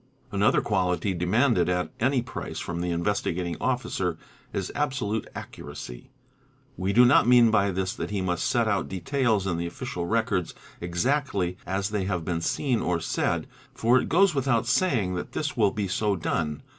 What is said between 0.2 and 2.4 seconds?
_.Another quality demanded at any